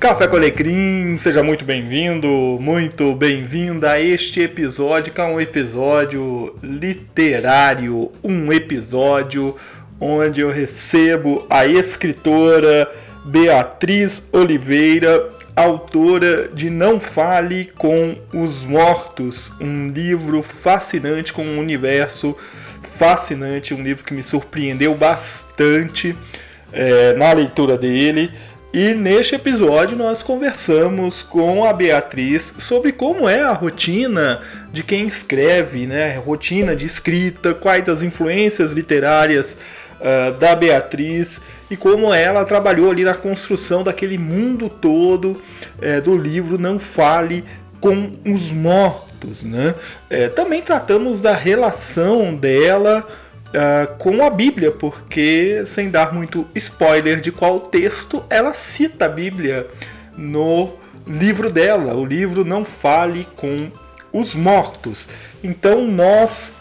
Café 0.00 0.28
com 0.28 0.36
Alecrim, 0.36 1.16
seja 1.16 1.42
muito 1.42 1.64
bem-vindo, 1.64 2.28
muito 2.60 3.14
bem-vinda 3.14 3.92
a 3.92 4.00
este 4.00 4.42
episódio, 4.42 5.10
que 5.10 5.20
é 5.20 5.24
um 5.24 5.40
episódio 5.40 6.54
literário, 6.62 8.12
um 8.22 8.52
episódio 8.52 9.56
onde 9.98 10.42
eu 10.42 10.50
recebo 10.50 11.46
a 11.48 11.66
escritora 11.66 12.92
Beatriz 13.24 14.28
Oliveira, 14.32 15.30
autora 15.56 16.48
de 16.48 16.68
Não 16.68 17.00
Fale 17.00 17.64
com 17.64 18.16
os 18.34 18.64
Mortos, 18.64 19.50
um 19.58 19.88
livro 19.88 20.42
fascinante 20.42 21.32
com 21.32 21.42
um 21.42 21.58
universo 21.58 22.36
fascinante, 22.82 23.72
um 23.72 23.82
livro 23.82 24.04
que 24.04 24.12
me 24.12 24.22
surpreendeu 24.22 24.94
bastante 24.94 26.14
é, 26.70 27.14
na 27.14 27.32
leitura 27.32 27.78
dele. 27.78 28.30
E 28.76 28.92
neste 28.92 29.34
episódio 29.34 29.96
nós 29.96 30.22
conversamos 30.22 31.22
com 31.22 31.64
a 31.64 31.72
Beatriz 31.72 32.52
sobre 32.58 32.92
como 32.92 33.26
é 33.26 33.40
a 33.40 33.54
rotina 33.54 34.42
de 34.70 34.82
quem 34.82 35.06
escreve, 35.06 35.86
né? 35.86 36.18
Rotina 36.18 36.76
de 36.76 36.84
escrita, 36.84 37.54
quais 37.54 37.88
as 37.88 38.02
influências 38.02 38.72
literárias 38.72 39.56
uh, 39.98 40.38
da 40.38 40.54
Beatriz 40.54 41.40
e 41.70 41.76
como 41.78 42.12
ela 42.12 42.44
trabalhou 42.44 42.90
ali 42.90 43.02
na 43.02 43.14
construção 43.14 43.82
daquele 43.82 44.18
mundo 44.18 44.68
todo 44.68 45.30
uh, 45.78 46.02
do 46.04 46.14
livro 46.14 46.58
Não 46.58 46.78
Fale 46.78 47.46
com 47.80 48.12
os 48.26 48.52
Mortos, 48.52 49.42
né? 49.42 49.74
Uh, 50.10 50.28
também 50.34 50.60
tratamos 50.60 51.22
da 51.22 51.32
relação 51.32 52.34
dela 52.34 53.08
uh, 53.48 53.94
com 53.98 54.24
a 54.24 54.30
Bíblia, 54.30 54.70
porque 54.70 55.62
sem 55.66 55.90
dar 55.90 56.12
muito 56.12 56.46
spoiler 56.54 57.20
de 57.20 57.32
qual 57.32 57.60
texto, 57.60 58.24
ela 58.28 58.54
cita 58.54 59.06
a 59.06 59.08
Bíblia 59.08 59.66
no 60.16 60.74
livro 61.06 61.50
dela. 61.50 61.94
O 61.94 62.04
livro 62.04 62.44
Não 62.44 62.64
Fale 62.64 63.26
com 63.36 63.70
os 64.12 64.34
Mortos. 64.34 65.08
Então 65.42 65.86
nós 65.86 66.54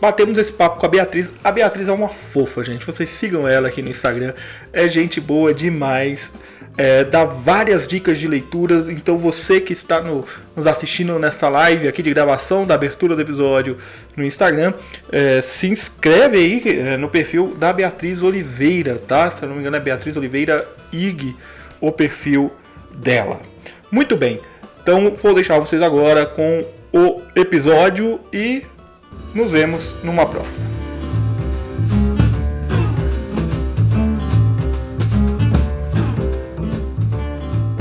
batemos 0.00 0.38
esse 0.38 0.52
papo 0.52 0.80
com 0.80 0.86
a 0.86 0.88
Beatriz. 0.88 1.32
A 1.42 1.50
Beatriz 1.50 1.88
é 1.88 1.92
uma 1.92 2.08
fofa, 2.08 2.62
gente. 2.64 2.84
Vocês 2.84 3.08
sigam 3.10 3.46
ela 3.46 3.68
aqui 3.68 3.82
no 3.82 3.88
Instagram. 3.88 4.34
É 4.72 4.88
gente 4.88 5.20
boa 5.20 5.54
demais 5.54 6.32
é, 6.76 7.04
dá 7.04 7.24
várias 7.24 7.86
dicas 7.86 8.18
de 8.18 8.26
leituras. 8.26 8.88
Então 8.88 9.16
você 9.16 9.60
que 9.60 9.72
está 9.72 10.00
no, 10.00 10.24
nos 10.54 10.66
assistindo 10.66 11.18
nessa 11.18 11.48
live 11.48 11.88
aqui 11.88 12.02
de 12.02 12.10
gravação 12.10 12.66
da 12.66 12.74
abertura 12.74 13.14
do 13.14 13.22
episódio 13.22 13.76
no 14.16 14.24
Instagram, 14.24 14.74
é, 15.10 15.40
se 15.40 15.68
inscreve 15.68 16.38
aí 16.38 16.62
é, 16.66 16.96
no 16.96 17.08
perfil 17.08 17.54
da 17.56 17.72
Beatriz 17.72 18.22
Oliveira, 18.22 18.96
tá? 18.98 19.30
Se 19.30 19.42
eu 19.42 19.48
não 19.48 19.56
me 19.56 19.60
engano 19.60 19.76
é 19.76 19.80
Beatriz 19.80 20.16
Oliveira 20.16 20.66
IG, 20.92 21.36
o 21.80 21.92
perfil 21.92 22.52
dela. 22.96 23.40
Muito 23.90 24.16
bem, 24.16 24.40
então 24.82 25.14
vou 25.14 25.34
deixar 25.34 25.58
vocês 25.58 25.82
agora 25.82 26.26
com 26.26 26.64
o 26.92 27.22
episódio 27.34 28.20
e 28.32 28.64
nos 29.34 29.50
vemos 29.50 29.96
numa 30.02 30.26
próxima. 30.26 30.83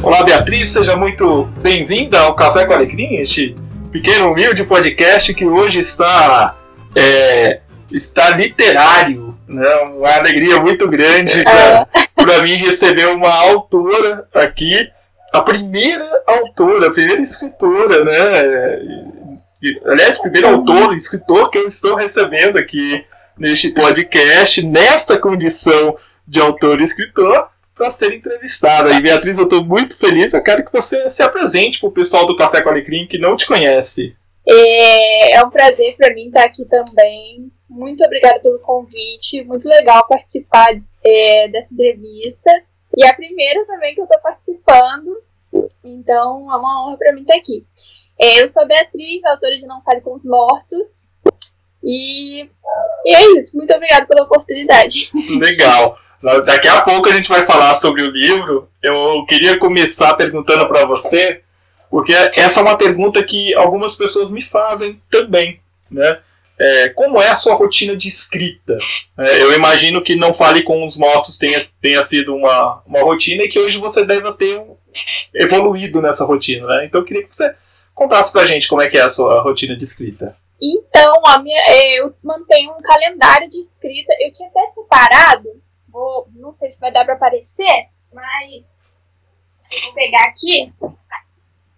Olá, 0.04 0.22
Beatriz, 0.22 0.68
seja 0.68 0.98
muito 0.98 1.46
bem-vinda 1.62 2.20
ao 2.20 2.36
Café 2.36 2.66
com 2.66 2.74
Alecrim, 2.74 3.16
este 3.16 3.56
pequeno 3.90 4.34
humilde 4.34 4.66
podcast 4.66 5.34
que 5.34 5.46
hoje 5.46 5.80
está, 5.80 6.58
é, 6.94 7.62
está 7.90 8.32
literário. 8.32 9.34
Né? 9.48 9.66
Uma 9.96 10.16
alegria 10.16 10.60
muito 10.60 10.90
grande 10.90 11.42
para 11.46 12.34
é. 12.34 12.42
mim 12.42 12.56
receber 12.56 13.08
uma 13.08 13.34
autora 13.34 14.28
aqui, 14.34 14.92
a 15.32 15.40
primeira 15.40 16.06
autora, 16.28 16.90
a 16.90 16.92
primeira 16.92 17.22
escritora, 17.22 18.04
né? 18.04 18.80
aliás, 19.86 20.18
primeiro 20.18 20.50
autor, 20.50 20.94
escritor 20.94 21.50
que 21.50 21.60
eu 21.60 21.68
estou 21.68 21.96
recebendo 21.96 22.58
aqui 22.58 23.06
neste 23.38 23.70
podcast, 23.70 24.68
nessa 24.68 25.18
condição 25.18 25.96
de 26.28 26.42
autor 26.42 26.82
e 26.82 26.84
escritor 26.84 27.53
para 27.76 27.90
ser 27.90 28.14
entrevistada. 28.14 28.92
E 28.94 29.02
Beatriz, 29.02 29.38
eu 29.38 29.46
estou 29.46 29.64
muito 29.64 29.98
feliz. 29.98 30.34
Eu 30.34 30.42
quero 30.42 30.64
que 30.64 30.72
você 30.72 31.10
se 31.10 31.24
apresente 31.24 31.80
para 31.80 31.90
o 31.90 31.94
pessoal 31.94 32.26
do 32.26 32.36
Café 32.36 32.62
com 32.62 32.70
Alecrim 32.70 33.08
que 33.08 33.18
não 33.18 33.36
te 33.36 33.48
conhece. 33.48 34.16
É, 34.48 35.36
é 35.36 35.44
um 35.44 35.50
prazer 35.50 35.96
para 35.98 36.14
mim 36.14 36.28
estar 36.28 36.44
aqui 36.44 36.66
também. 36.66 37.52
Muito 37.70 38.04
obrigada 38.04 38.40
pelo 38.40 38.60
convite. 38.60 39.44
Muito 39.44 39.68
legal 39.68 40.06
participar 40.08 40.68
é, 41.04 41.48
dessa 41.48 41.74
entrevista. 41.74 42.52
E 42.96 43.06
é 43.06 43.10
a 43.10 43.16
primeira 43.16 43.66
também 43.66 43.96
que 43.96 44.02
eu 44.02 44.06
estou 44.06 44.22
participando. 44.22 45.22
Então 45.84 46.52
é 46.52 46.56
uma 46.56 46.88
honra 46.88 46.98
para 46.98 47.14
mim 47.14 47.22
estar 47.22 47.38
aqui. 47.38 47.66
É, 48.20 48.42
eu 48.42 48.48
sou 48.48 48.68
Beatriz, 48.68 49.26
autora 49.26 49.56
de 49.56 49.66
Não 49.66 49.82
Fale 49.82 50.02
com 50.02 50.16
os 50.16 50.26
Mortos. 50.26 51.12
E, 51.84 52.44
e 53.06 53.16
é 53.16 53.40
isso. 53.40 53.58
Muito 53.58 53.74
obrigada 53.74 54.06
pela 54.06 54.26
oportunidade. 54.26 55.12
Legal. 55.40 55.98
Daqui 56.46 56.70
a 56.70 56.82
pouco 56.82 57.10
a 57.10 57.12
gente 57.12 57.28
vai 57.28 57.46
falar 57.46 57.76
sobre 57.76 58.02
o 58.02 58.10
livro. 58.10 58.70
Eu 58.82 59.26
queria 59.28 59.58
começar 59.58 60.14
perguntando 60.14 60.66
para 60.68 60.86
você, 60.86 61.42
porque 61.90 62.14
essa 62.14 62.62
é 62.62 62.64
uma 62.64 62.78
pergunta 62.78 63.22
que 63.22 63.54
algumas 63.56 63.94
pessoas 63.96 64.32
me 64.32 64.42
fazem 64.42 65.02
também, 65.12 65.60
né? 65.92 66.20
É, 66.58 66.90
como 66.90 67.20
é 67.22 67.30
a 67.30 67.36
sua 67.36 67.56
rotina 67.56 67.96
de 67.96 68.08
escrita? 68.08 68.78
É, 69.18 69.42
eu 69.42 69.52
imagino 69.54 70.02
que 70.02 70.16
não 70.16 70.34
fale 70.34 70.62
com 70.62 70.86
os 70.86 70.96
mortos 70.96 71.38
tenha, 71.38 71.62
tenha 71.82 72.02
sido 72.02 72.34
uma, 72.36 72.82
uma 72.86 73.02
rotina 73.02 73.44
e 73.44 73.50
que 73.50 73.60
hoje 73.60 73.78
você 73.80 74.06
deve 74.06 74.32
ter 74.34 74.62
evoluído 75.36 76.02
nessa 76.02 76.24
rotina, 76.24 76.66
né? 76.68 76.86
Então 76.86 77.02
eu 77.02 77.06
queria 77.06 77.24
que 77.24 77.36
você 77.36 77.54
contasse 77.94 78.32
pra 78.32 78.46
gente 78.46 78.68
como 78.68 78.82
é 78.82 78.88
que 78.88 78.98
é 78.98 79.02
a 79.02 79.10
sua 79.10 79.42
rotina 79.42 79.76
de 79.76 79.84
escrita. 79.84 80.38
Então, 80.62 81.14
a 81.26 81.40
minha, 81.40 81.62
é, 81.66 82.00
eu 82.00 82.14
mantenho 82.24 82.72
um 82.72 82.82
calendário 82.82 83.50
de 83.50 83.60
escrita. 83.60 84.14
Eu 84.22 84.32
tinha 84.32 84.48
até 84.48 84.66
separado 84.68 85.50
Vou, 85.94 86.28
não 86.34 86.52
sei 86.52 86.72
se 86.72 86.80
vai 86.80 86.92
dar 86.92 87.06
para 87.06 87.14
aparecer, 87.14 87.88
mas 88.12 88.92
eu 89.72 89.82
vou 89.84 89.94
pegar 89.94 90.26
aqui. 90.26 90.68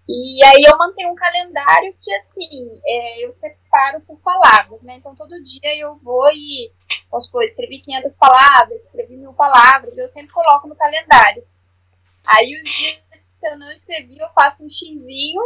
E 0.07 0.45
aí 0.45 0.63
eu 0.65 0.77
mantenho 0.77 1.11
um 1.11 1.15
calendário 1.15 1.93
que, 2.01 2.13
assim, 2.13 2.81
é, 2.85 3.25
eu 3.25 3.31
separo 3.31 3.99
por 4.01 4.17
palavras, 4.19 4.81
né? 4.83 4.95
Então 4.95 5.13
todo 5.15 5.43
dia 5.43 5.77
eu 5.77 5.97
vou 5.97 6.25
e, 6.31 6.71
vamos 7.11 7.25
supor, 7.25 7.43
escrevi 7.43 7.81
500 7.81 8.17
palavras, 8.17 8.83
escrevi 8.83 9.17
mil 9.17 9.33
palavras, 9.33 9.97
eu 9.97 10.07
sempre 10.07 10.31
coloco 10.31 10.69
no 10.69 10.75
calendário. 10.77 11.45
Aí 12.25 12.55
os 12.55 12.69
dias 12.69 13.27
que 13.39 13.47
eu 13.47 13.57
não 13.57 13.69
escrevi, 13.69 14.17
eu 14.17 14.29
faço 14.29 14.65
um 14.65 14.69
xizinho 14.69 15.41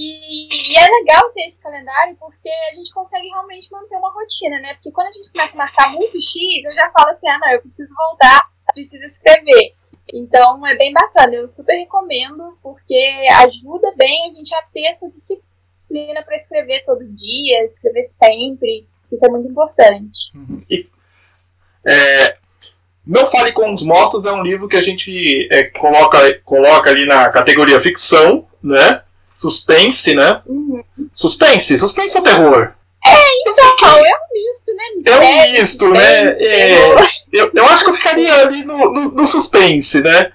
e, 0.00 0.72
e, 0.72 0.76
é 0.76 0.86
legal 0.86 1.28
ter 1.32 1.44
esse 1.46 1.60
calendário 1.60 2.16
porque 2.20 2.48
a 2.70 2.72
gente 2.72 2.94
consegue 2.94 3.26
realmente 3.26 3.68
manter 3.72 3.96
uma 3.96 4.12
rotina, 4.12 4.60
né? 4.60 4.74
Porque 4.74 4.92
quando 4.92 5.08
a 5.08 5.12
gente 5.12 5.32
começa 5.32 5.54
a 5.54 5.58
marcar 5.58 5.92
muito 5.92 6.22
X, 6.22 6.64
eu 6.64 6.72
já 6.72 6.88
falo 6.90 7.10
assim: 7.10 7.28
ah, 7.28 7.38
não, 7.40 7.50
eu 7.50 7.60
preciso 7.60 7.92
voltar, 7.96 8.40
preciso 8.72 9.04
escrever. 9.04 9.74
Então 10.14 10.64
é 10.64 10.76
bem 10.76 10.92
bacana, 10.92 11.34
eu 11.34 11.48
super 11.48 11.76
recomendo 11.76 12.56
porque 12.62 13.26
ajuda 13.40 13.92
bem 13.96 14.30
a 14.30 14.34
gente 14.34 14.54
a 14.54 14.62
ter 14.72 14.86
essa 14.86 15.08
disciplina 15.08 16.22
para 16.22 16.36
escrever 16.36 16.84
todo 16.84 17.04
dia, 17.04 17.64
escrever 17.64 18.04
sempre. 18.04 18.86
Isso 19.10 19.26
é 19.26 19.30
muito 19.30 19.48
importante. 19.48 20.30
Uhum. 20.32 20.62
E, 20.70 20.88
é, 21.84 22.38
não 23.04 23.26
Fale 23.26 23.50
com 23.52 23.72
os 23.72 23.82
Mortos 23.82 24.26
é 24.26 24.32
um 24.32 24.42
livro 24.42 24.68
que 24.68 24.76
a 24.76 24.80
gente 24.80 25.48
é, 25.50 25.64
coloca, 25.64 26.38
coloca 26.44 26.88
ali 26.88 27.04
na 27.04 27.30
categoria 27.30 27.80
ficção, 27.80 28.46
né? 28.62 29.02
Suspense, 29.38 30.14
né? 30.14 30.42
Uhum. 30.46 30.82
Suspense? 31.12 31.78
Suspense 31.78 32.18
ou 32.18 32.24
terror? 32.24 32.74
É, 33.06 33.40
então, 33.46 34.04
é 34.04 34.14
um 34.16 34.32
misto, 34.32 34.74
né? 34.74 34.84
é 35.06 35.18
um 35.18 35.52
misto, 35.52 35.88
né? 35.90 36.28
É, 36.42 36.88
eu, 37.32 37.50
eu 37.54 37.64
acho 37.66 37.84
que 37.84 37.90
eu 37.90 37.94
ficaria 37.94 38.34
ali 38.42 38.64
no, 38.64 38.92
no, 38.92 39.12
no 39.12 39.26
suspense, 39.26 40.02
né? 40.02 40.32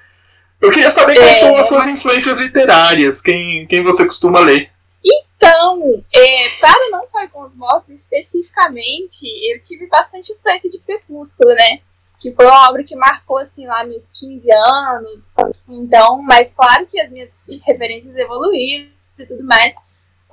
Eu 0.62 0.72
queria 0.72 0.90
saber 0.90 1.16
quais 1.16 1.38
é, 1.38 1.40
são 1.42 1.56
as 1.58 1.68
suas 1.68 1.86
influências 1.88 2.40
literárias, 2.40 3.20
quem, 3.20 3.68
quem 3.68 3.84
você 3.84 4.06
costuma 4.06 4.40
ler. 4.40 4.72
Então, 5.04 6.02
é, 6.16 6.50
para 6.62 6.90
não 6.90 7.06
falar 7.08 7.28
com 7.28 7.44
os 7.44 7.58
mortos 7.58 7.90
especificamente, 7.90 9.26
eu 9.52 9.60
tive 9.60 9.88
bastante 9.88 10.32
influência 10.32 10.70
de 10.70 10.80
Crepúsculo, 10.80 11.54
né? 11.54 11.80
Que 12.22 12.32
foi 12.32 12.46
uma 12.46 12.70
obra 12.70 12.86
que 12.86 12.96
marcou, 12.96 13.40
assim, 13.40 13.68
lá 13.68 13.84
meus 13.84 14.10
15 14.12 14.50
anos. 14.54 15.34
Então, 15.68 16.22
mas 16.22 16.54
claro 16.54 16.86
que 16.86 16.98
as 16.98 17.10
minhas 17.10 17.44
referências 17.66 18.16
evoluíram 18.16 18.93
e 19.18 19.26
tudo 19.26 19.44
mais. 19.44 19.74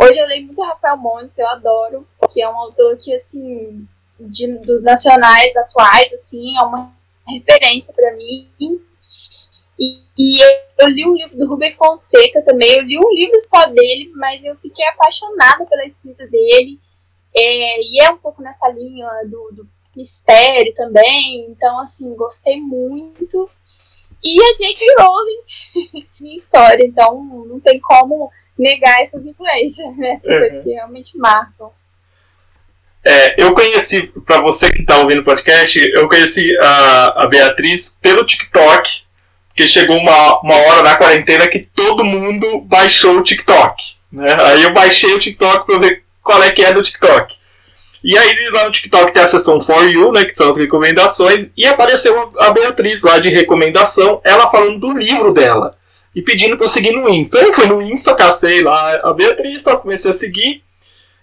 Hoje 0.03 0.19
eu 0.19 0.27
leio 0.27 0.47
muito 0.47 0.63
Rafael 0.63 0.97
Montes, 0.97 1.39
eu 1.39 1.47
adoro, 1.49 2.07
que 2.33 2.41
é 2.41 2.49
um 2.49 2.57
autor 2.57 2.97
que, 2.97 3.15
assim, 3.15 3.87
de, 4.19 4.49
dos 4.59 4.83
nacionais 4.83 5.55
atuais, 5.57 6.13
assim, 6.15 6.57
é 6.57 6.63
uma 6.63 6.93
referência 7.29 7.95
para 7.95 8.17
mim. 8.17 8.51
E, 9.79 9.93
e 10.19 10.43
eu, 10.43 10.51
eu, 10.81 10.89
li 10.89 11.07
um 11.07 11.15
livro 11.15 11.37
do 11.39 11.49
Rubem 11.49 11.73
Fonseca 11.73 12.43
também, 12.45 12.77
eu 12.77 12.85
li 12.85 12.99
um 12.99 13.13
livro 13.13 13.39
só 13.39 13.67
dele, 13.67 14.11
mas 14.15 14.45
eu 14.45 14.57
fiquei 14.57 14.87
apaixonada 14.87 15.65
pela 15.67 15.85
escrita 15.85 16.27
dele. 16.27 16.81
É, 17.37 17.83
e 17.83 18.03
é 18.03 18.11
um 18.11 18.19
pouco 18.19 18.43
nessa 18.43 18.69
linha 18.71 19.09
do, 19.27 19.51
do 19.53 19.69
mistério 19.95 20.73
também, 20.75 21.47
então, 21.49 21.79
assim, 21.79 22.15
gostei 22.15 22.61
muito. 22.61 23.49
e 24.23 24.41
a 24.41 24.55
J.K. 24.55 24.95
Rowling 24.99 26.07
minha 26.21 26.37
história. 26.37 26.87
Então 26.87 27.23
não 27.47 27.61
tem 27.61 27.79
como 27.81 28.31
negar 28.61 29.01
essas 29.01 29.25
influências, 29.27 29.97
né? 29.97 30.13
Essas 30.13 30.31
uhum. 30.31 30.39
coisas 30.39 30.65
que 30.65 30.71
realmente 30.71 31.19
marcam. 31.19 31.73
É, 33.03 33.43
eu 33.43 33.55
conheci, 33.55 34.13
para 34.27 34.43
você 34.43 34.71
que 34.71 34.83
está 34.83 34.99
ouvindo 34.99 35.23
o 35.23 35.25
podcast, 35.25 35.79
eu 35.95 36.07
conheci 36.07 36.55
a, 36.59 37.23
a 37.23 37.27
Beatriz 37.27 37.99
pelo 38.01 38.25
TikTok, 38.25 39.05
porque 39.49 39.67
chegou 39.67 39.97
uma, 39.97 40.41
uma 40.41 40.55
hora 40.55 40.83
na 40.83 40.97
quarentena 40.97 41.49
que 41.49 41.67
todo 41.67 42.05
mundo 42.05 42.61
baixou 42.61 43.17
o 43.17 43.23
TikTok. 43.23 43.97
Né? 44.13 44.35
Aí 44.35 44.63
eu 44.63 44.75
baixei 44.75 45.15
o 45.15 45.19
TikTok 45.19 45.65
para 45.65 45.79
ver 45.79 46.05
qual 46.23 46.43
é 46.43 46.51
que 46.51 46.63
é 46.63 46.75
do 46.75 46.83
TikTok. 46.83 47.35
E 48.05 48.17
aí 48.17 48.51
lá 48.51 48.65
no 48.65 48.71
TikTok 48.71 49.13
tem 49.13 49.23
a 49.23 49.27
seção 49.27 49.59
For 49.61 49.83
You, 49.89 50.13
né, 50.13 50.25
que 50.25 50.35
são 50.35 50.51
as 50.51 50.57
recomendações, 50.57 51.53
e 51.57 51.67
apareceu 51.67 52.31
a 52.39 52.51
Beatriz 52.51 53.03
lá 53.03 53.19
de 53.19 53.31
recomendação, 53.31 54.21
ela 54.25 54.47
falando 54.47 54.79
do 54.79 54.93
livro 54.93 55.33
dela 55.33 55.80
e 56.15 56.23
pedindo 56.23 56.57
para 56.57 56.67
eu 56.67 56.71
seguir 56.71 56.93
no 56.93 57.09
Insta. 57.09 57.39
Eu 57.39 57.53
fui 57.53 57.67
no 57.67 57.81
Insta, 57.81 58.15
cacei 58.15 58.63
lá 58.63 59.01
a 59.05 59.13
Beatriz, 59.13 59.63
só 59.63 59.77
comecei 59.77 60.11
a 60.11 60.15
seguir. 60.15 60.63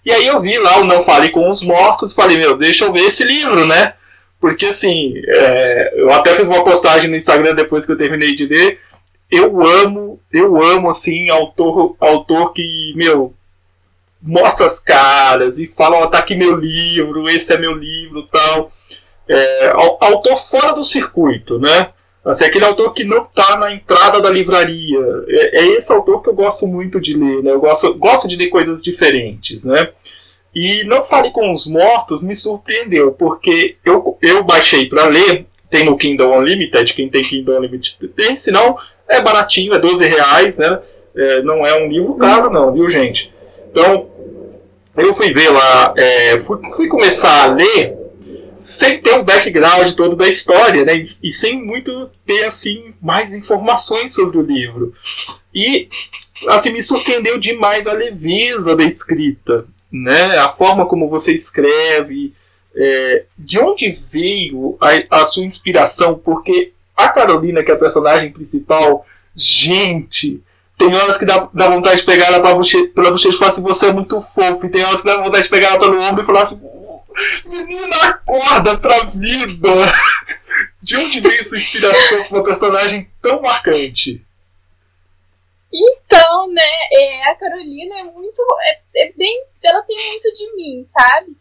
E 0.04 0.12
aí 0.12 0.26
eu 0.26 0.40
vi 0.40 0.58
lá 0.58 0.78
o 0.78 0.84
Não 0.84 1.00
Fale 1.00 1.30
com 1.30 1.50
os 1.50 1.62
Mortos, 1.62 2.14
falei, 2.14 2.36
meu, 2.36 2.56
deixa 2.56 2.84
eu 2.84 2.92
ver 2.92 3.00
esse 3.00 3.24
livro, 3.24 3.66
né? 3.66 3.94
Porque 4.40 4.66
assim, 4.66 5.14
é, 5.26 5.92
eu 5.96 6.10
até 6.12 6.34
fiz 6.34 6.48
uma 6.48 6.64
postagem 6.64 7.10
no 7.10 7.16
Instagram 7.16 7.54
depois 7.54 7.84
que 7.84 7.92
eu 7.92 7.96
terminei 7.96 8.34
de 8.34 8.46
ler. 8.46 8.78
Eu 9.30 9.60
amo, 9.60 10.20
eu 10.32 10.62
amo 10.62 10.88
assim, 10.88 11.28
autor, 11.28 11.96
autor 12.00 12.54
que, 12.54 12.94
meu, 12.96 13.34
mostra 14.22 14.66
as 14.66 14.78
caras 14.80 15.58
e 15.58 15.66
fala, 15.66 15.98
ó, 15.98 16.06
tá 16.06 16.18
aqui 16.18 16.34
meu 16.34 16.56
livro, 16.56 17.28
esse 17.28 17.52
é 17.52 17.58
meu 17.58 17.74
livro 17.74 18.22
tal. 18.32 18.72
É, 19.28 19.72
autor 20.00 20.36
fora 20.38 20.72
do 20.72 20.82
circuito, 20.82 21.58
né? 21.58 21.90
Assim, 22.24 22.44
aquele 22.44 22.64
autor 22.64 22.92
que 22.92 23.04
não 23.04 23.22
está 23.24 23.56
na 23.56 23.72
entrada 23.72 24.20
da 24.20 24.30
livraria. 24.30 24.98
É, 25.28 25.60
é, 25.60 25.66
esse 25.76 25.92
autor 25.92 26.22
que 26.22 26.28
eu 26.28 26.34
gosto 26.34 26.66
muito 26.66 27.00
de 27.00 27.16
ler, 27.16 27.42
né? 27.42 27.52
Eu 27.52 27.60
gosto, 27.60 27.94
gosto 27.94 28.28
de 28.28 28.36
ler 28.36 28.48
coisas 28.48 28.82
diferentes, 28.82 29.64
né? 29.64 29.90
E 30.54 30.84
Não 30.84 31.02
Fale 31.02 31.30
com 31.30 31.52
os 31.52 31.66
Mortos 31.66 32.22
me 32.22 32.34
surpreendeu, 32.34 33.12
porque 33.12 33.76
eu, 33.84 34.18
eu 34.20 34.42
baixei 34.42 34.88
para 34.88 35.06
ler, 35.06 35.46
tem 35.70 35.84
no 35.84 35.96
Kindle 35.96 36.38
Unlimited, 36.38 36.94
quem 36.94 37.08
tem 37.08 37.22
Kindle 37.22 37.58
Unlimited 37.58 37.98
tem, 38.16 38.34
senão 38.34 38.76
é 39.06 39.20
baratinho, 39.20 39.74
é 39.74 39.78
12 39.78 40.06
reais, 40.06 40.58
né? 40.58 40.80
É, 41.14 41.42
não 41.42 41.66
é 41.66 41.74
um 41.74 41.88
livro 41.88 42.16
caro 42.16 42.50
não, 42.50 42.72
viu 42.72 42.88
gente? 42.88 43.32
Então, 43.70 44.08
eu 44.96 45.12
fui 45.12 45.30
ver 45.30 45.50
lá, 45.50 45.94
é, 45.96 46.38
fui, 46.38 46.58
fui 46.74 46.88
começar 46.88 47.44
a 47.44 47.54
ler 47.54 47.97
sem 48.68 49.00
ter 49.00 49.14
o 49.14 49.22
background 49.22 49.92
todo 49.92 50.14
da 50.14 50.28
história, 50.28 50.84
né? 50.84 51.02
E, 51.22 51.32
sem 51.32 51.64
muito 51.64 52.10
ter 52.26 52.44
assim 52.44 52.92
mais 53.00 53.32
informações 53.32 54.14
sobre 54.14 54.36
o 54.36 54.42
livro. 54.42 54.92
E 55.54 55.88
assim 56.48 56.70
me 56.70 56.82
surpreendeu 56.82 57.38
demais 57.38 57.86
a 57.86 57.94
leveza 57.94 58.76
da 58.76 58.84
escrita, 58.84 59.64
né? 59.90 60.36
A 60.36 60.50
forma 60.50 60.84
como 60.84 61.08
você 61.08 61.32
escreve, 61.32 62.34
é, 62.76 63.24
de 63.38 63.58
onde 63.58 63.90
veio 64.12 64.76
a, 64.80 65.20
a 65.22 65.24
sua 65.24 65.44
inspiração, 65.44 66.20
porque 66.22 66.72
a 66.94 67.08
Carolina, 67.08 67.64
que 67.64 67.70
é 67.70 67.74
a 67.74 67.78
personagem 67.78 68.30
principal, 68.30 69.06
gente, 69.34 70.42
tem 70.76 70.94
horas 70.94 71.16
que 71.16 71.24
dá, 71.24 71.48
dá 71.54 71.70
vontade 71.70 72.00
de 72.00 72.06
pegar 72.06 72.26
ela 72.26 72.42
pela 72.42 73.10
bochecha 73.10 73.34
e 73.34 73.38
falar 73.38 73.50
assim, 73.50 73.62
você 73.62 73.86
é 73.86 73.92
muito 73.92 74.20
fofo. 74.20 74.66
E 74.66 74.70
tem 74.70 74.84
horas 74.84 75.00
que 75.00 75.06
dá 75.06 75.22
vontade 75.22 75.44
de 75.44 75.50
pegar 75.50 75.68
ela 75.68 75.78
pelo 75.78 75.98
ombro 76.02 76.22
e 76.22 76.26
falar 76.26 76.42
assim, 76.42 76.60
Menina, 77.44 77.96
acorda 78.08 78.78
pra 78.78 79.04
vida! 79.04 79.68
De 80.82 80.96
onde 80.96 81.20
veio 81.20 81.38
essa 81.38 81.56
inspiração 81.56 82.24
pra 82.24 82.38
uma 82.38 82.44
personagem 82.44 83.10
tão 83.20 83.42
marcante? 83.42 84.24
Então, 85.72 86.48
né, 86.48 86.62
é, 86.92 87.30
a 87.30 87.34
Carolina 87.34 88.00
é 88.00 88.04
muito. 88.04 88.40
É, 88.62 88.80
é, 89.04 89.12
bem. 89.12 89.44
Ela 89.62 89.82
tem 89.82 89.96
muito 90.08 90.32
de 90.32 90.54
mim, 90.54 90.82
sabe? 90.82 91.36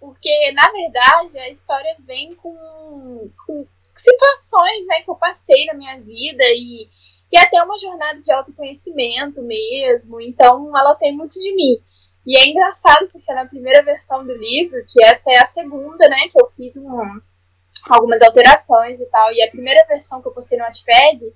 Porque, 0.00 0.52
na 0.52 0.70
verdade, 0.70 1.38
a 1.38 1.48
história 1.50 1.94
vem 2.00 2.34
com, 2.36 3.30
com 3.46 3.66
situações 3.94 4.86
né, 4.86 5.02
que 5.02 5.10
eu 5.10 5.14
passei 5.14 5.66
na 5.66 5.74
minha 5.74 6.00
vida 6.00 6.42
e, 6.48 6.88
e 7.30 7.38
até 7.38 7.62
uma 7.62 7.78
jornada 7.78 8.18
de 8.18 8.32
autoconhecimento 8.32 9.42
mesmo. 9.42 10.20
Então, 10.20 10.76
ela 10.76 10.94
tem 10.94 11.14
muito 11.14 11.34
de 11.34 11.54
mim. 11.54 11.80
E 12.26 12.38
é 12.38 12.46
engraçado 12.46 13.08
porque 13.10 13.32
na 13.32 13.46
primeira 13.46 13.82
versão 13.84 14.24
do 14.24 14.34
livro, 14.34 14.84
que 14.86 15.02
essa 15.04 15.30
é 15.32 15.38
a 15.38 15.46
segunda, 15.46 16.08
né, 16.08 16.28
que 16.30 16.40
eu 16.40 16.48
fiz 16.50 16.76
um, 16.76 17.20
algumas 17.88 18.20
alterações 18.22 19.00
e 19.00 19.06
tal, 19.06 19.32
e 19.32 19.42
a 19.42 19.50
primeira 19.50 19.84
versão 19.86 20.20
que 20.20 20.28
eu 20.28 20.32
postei 20.32 20.58
no 20.58 20.64
Wattpad, 20.64 21.32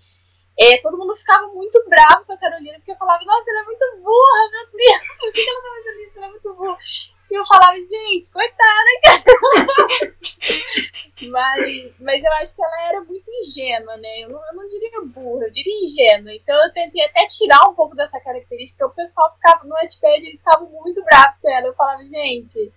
é, 0.58 0.78
todo 0.80 0.98
mundo 0.98 1.16
ficava 1.16 1.48
muito 1.48 1.82
bravo 1.88 2.24
com 2.26 2.32
a 2.32 2.38
Carolina, 2.38 2.74
porque 2.78 2.92
eu 2.92 2.96
falava, 2.96 3.24
nossa, 3.24 3.50
ela 3.50 3.60
é 3.60 3.64
muito 3.64 3.84
burra, 4.02 4.50
meu 4.52 4.66
Deus, 4.72 5.18
por 5.18 5.32
que 5.32 5.50
ela 5.50 5.62
tá 5.62 5.68
fazendo 5.76 6.00
isso? 6.00 6.18
Ela 6.18 6.26
é 6.26 6.30
muito 6.30 6.54
burra. 6.54 6.78
E 7.30 7.34
eu 7.34 7.46
falava, 7.46 7.76
gente, 7.76 8.30
coitada, 8.32 8.90
mas, 11.34 11.98
mas 11.98 12.22
eu 12.22 12.32
acho 12.34 12.54
que 12.54 12.64
ela 12.64 12.88
era 12.88 13.00
muito 13.00 13.28
ingênua, 13.28 13.96
né? 13.96 14.20
Eu 14.20 14.28
não, 14.28 14.40
eu 14.46 14.54
não 14.54 14.68
diria 14.68 15.00
burra, 15.04 15.46
eu 15.46 15.50
diria 15.50 15.84
ingênua. 15.84 16.32
Então 16.32 16.54
eu 16.64 16.72
tentei 16.72 17.04
até 17.04 17.26
tirar 17.26 17.68
um 17.68 17.74
pouco 17.74 17.96
dessa 17.96 18.20
característica. 18.20 18.86
O 18.86 18.94
pessoal 18.94 19.34
ficava 19.34 19.64
no 19.64 19.74
Wattpad, 19.74 20.24
eles 20.24 20.38
ficavam 20.38 20.70
muito 20.70 21.02
bravos 21.02 21.40
com 21.40 21.50
ela. 21.50 21.66
Eu 21.66 21.74
falava, 21.74 22.04
gente, 22.04 22.72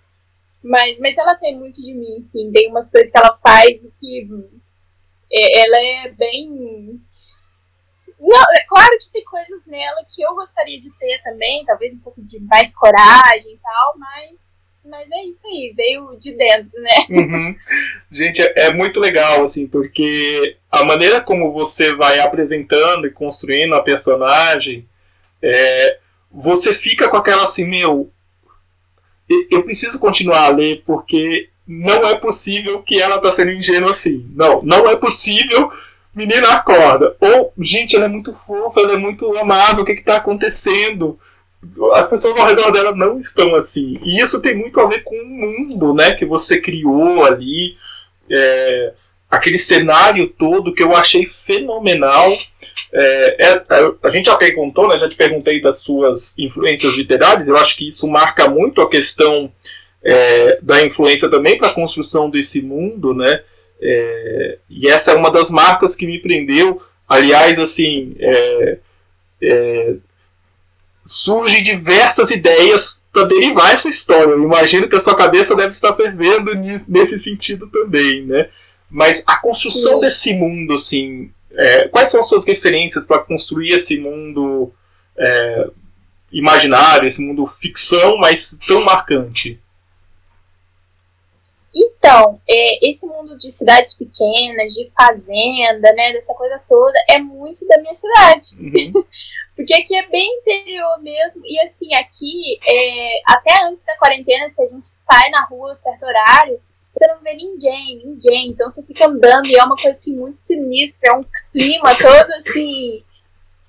mas, 0.64 0.98
mas 0.98 1.16
ela 1.16 1.36
tem 1.36 1.56
muito 1.56 1.80
de 1.80 1.94
mim, 1.94 2.20
sim. 2.20 2.50
Tem 2.50 2.68
umas 2.68 2.90
coisas 2.90 3.12
que 3.12 3.18
ela 3.18 3.38
faz 3.38 3.84
e 3.84 3.92
que 3.92 4.28
é, 5.32 5.60
ela 5.60 5.78
é 5.78 6.08
bem. 6.08 7.00
Não, 8.18 8.44
é 8.56 8.64
claro 8.66 8.98
que 8.98 9.12
tem 9.12 9.24
coisas 9.24 9.64
nela 9.66 10.04
que 10.12 10.20
eu 10.20 10.34
gostaria 10.34 10.80
de 10.80 10.90
ter 10.98 11.22
também, 11.22 11.64
talvez 11.64 11.94
um 11.94 12.00
pouco 12.00 12.20
de 12.22 12.40
mais 12.40 12.76
coragem 12.76 13.54
e 13.54 13.58
tal, 13.58 13.98
mas 13.98 14.57
mas 14.88 15.10
é 15.10 15.24
isso 15.24 15.46
aí, 15.46 15.72
veio 15.76 16.16
de 16.18 16.32
dentro, 16.32 16.72
né? 16.80 17.06
Uhum. 17.10 17.56
Gente, 18.10 18.40
é, 18.42 18.52
é, 18.56 18.72
muito 18.72 18.98
legal, 18.98 19.42
assim, 19.42 19.66
porque 19.66 20.56
a 20.70 20.84
maneira 20.84 21.20
como 21.20 21.52
você 21.52 21.94
vai 21.94 22.18
apresentando 22.20 23.06
e 23.06 23.10
construindo 23.10 23.74
a 23.74 23.82
personagem, 23.82 24.88
é, 25.42 25.98
você 26.30 26.74
fica 26.74 27.08
com 27.08 27.16
aquela 27.16 27.44
assim, 27.44 27.66
meu, 27.66 28.10
eu 29.50 29.62
preciso 29.62 30.00
continuar 30.00 30.46
a 30.46 30.48
ler 30.48 30.82
porque 30.86 31.48
não 31.66 32.06
é 32.06 32.14
possível 32.14 32.82
que 32.82 33.00
ela 33.00 33.18
tá 33.18 33.30
sendo 33.30 33.52
ingênua 33.52 33.90
assim. 33.90 34.26
Não, 34.34 34.62
não 34.62 34.88
é 34.88 34.96
possível. 34.96 35.70
Menina 36.14 36.54
acorda. 36.54 37.14
Ou, 37.20 37.52
gente, 37.58 37.94
ela 37.94 38.06
é 38.06 38.08
muito 38.08 38.32
fofa, 38.32 38.80
ela 38.80 38.94
é 38.94 38.96
muito 38.96 39.36
amável, 39.36 39.82
o 39.82 39.84
que 39.84 39.94
que 39.94 40.02
tá 40.02 40.16
acontecendo? 40.16 41.18
As 41.94 42.08
pessoas 42.08 42.36
ao 42.36 42.46
redor 42.46 42.70
dela 42.70 42.94
não 42.94 43.16
estão 43.16 43.54
assim. 43.54 43.98
E 44.02 44.20
isso 44.20 44.40
tem 44.40 44.56
muito 44.56 44.80
a 44.80 44.86
ver 44.86 45.02
com 45.02 45.16
o 45.16 45.26
mundo 45.26 45.94
né, 45.94 46.14
que 46.14 46.24
você 46.24 46.60
criou 46.60 47.24
ali. 47.24 47.76
É, 48.30 48.92
aquele 49.30 49.58
cenário 49.58 50.26
todo 50.26 50.74
que 50.74 50.82
eu 50.82 50.94
achei 50.94 51.24
fenomenal. 51.24 52.30
É, 52.92 53.36
é, 53.38 53.64
a 54.02 54.08
gente 54.08 54.26
já 54.26 54.36
perguntou, 54.36 54.88
né, 54.88 54.98
já 54.98 55.08
te 55.08 55.16
perguntei 55.16 55.60
das 55.60 55.82
suas 55.82 56.38
influências 56.38 56.96
literárias, 56.96 57.46
eu 57.46 57.56
acho 57.56 57.76
que 57.76 57.86
isso 57.88 58.08
marca 58.08 58.48
muito 58.48 58.80
a 58.80 58.88
questão 58.88 59.52
é, 60.02 60.58
da 60.62 60.82
influência 60.84 61.28
também 61.28 61.58
para 61.58 61.68
a 61.68 61.74
construção 61.74 62.30
desse 62.30 62.62
mundo, 62.62 63.12
né? 63.12 63.42
É, 63.80 64.58
e 64.68 64.88
essa 64.88 65.12
é 65.12 65.14
uma 65.14 65.30
das 65.30 65.50
marcas 65.50 65.94
que 65.94 66.06
me 66.06 66.18
prendeu. 66.18 66.80
Aliás, 67.08 67.58
assim, 67.58 68.16
é, 68.18 68.78
é, 69.42 69.94
surgem 71.08 71.62
diversas 71.62 72.30
ideias 72.30 73.02
para 73.10 73.24
derivar 73.24 73.72
essa 73.72 73.88
história. 73.88 74.32
Eu 74.32 74.42
imagino 74.42 74.88
que 74.88 74.94
a 74.94 75.00
sua 75.00 75.16
cabeça 75.16 75.56
deve 75.56 75.72
estar 75.72 75.94
fervendo 75.94 76.52
nesse 76.86 77.18
sentido 77.18 77.66
também, 77.70 78.26
né? 78.26 78.50
Mas 78.90 79.22
a 79.26 79.36
construção 79.40 79.94
Sim. 79.94 80.00
desse 80.00 80.34
mundo, 80.34 80.74
assim, 80.74 81.30
é, 81.52 81.88
quais 81.88 82.10
são 82.10 82.20
as 82.20 82.28
suas 82.28 82.46
referências 82.46 83.06
para 83.06 83.20
construir 83.20 83.70
esse 83.70 83.98
mundo 83.98 84.70
é, 85.18 85.70
imaginário, 86.30 87.08
esse 87.08 87.24
mundo 87.24 87.46
ficção, 87.46 88.18
mas 88.18 88.58
tão 88.66 88.84
marcante? 88.84 89.58
Então, 91.74 92.40
é, 92.48 92.88
esse 92.88 93.06
mundo 93.06 93.36
de 93.36 93.50
cidades 93.50 93.94
pequenas, 93.94 94.74
de 94.74 94.88
fazenda, 94.90 95.92
né, 95.92 96.12
dessa 96.12 96.34
coisa 96.34 96.60
toda, 96.66 96.98
é 97.08 97.18
muito 97.18 97.66
da 97.66 97.78
minha 97.78 97.94
cidade. 97.94 98.44
Uhum. 98.58 99.04
Porque 99.58 99.74
aqui 99.74 99.96
é 99.96 100.06
bem 100.06 100.38
interior 100.38 101.02
mesmo. 101.02 101.42
E 101.44 101.60
assim, 101.62 101.92
aqui, 101.96 102.60
é, 102.64 103.20
até 103.26 103.64
antes 103.64 103.84
da 103.84 103.96
quarentena, 103.96 104.48
se 104.48 104.62
a 104.62 104.66
gente 104.68 104.86
sai 104.86 105.30
na 105.30 105.44
rua 105.46 105.72
a 105.72 105.74
certo 105.74 106.06
horário, 106.06 106.60
você 106.94 107.12
não 107.12 107.20
vê 107.20 107.34
ninguém, 107.34 108.06
ninguém. 108.06 108.50
Então 108.50 108.70
você 108.70 108.86
fica 108.86 109.08
andando 109.08 109.48
e 109.48 109.56
é 109.56 109.64
uma 109.64 109.74
coisa 109.74 109.90
assim 109.90 110.14
muito 110.14 110.36
sinistra, 110.36 111.10
é 111.10 111.16
um 111.16 111.24
clima 111.50 111.92
todo 111.98 112.30
assim. 112.34 113.02